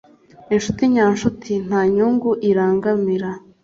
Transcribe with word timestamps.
inshuti 0.55 0.81
nyanshuti 0.93 1.51
nta 1.67 1.81
nyungu 1.95 2.29
irangamira 2.49 3.29